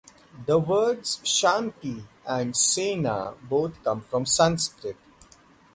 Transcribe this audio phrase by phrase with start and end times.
[0.47, 4.97] The words "Shanti" and "Sena" both come from Sanskrit.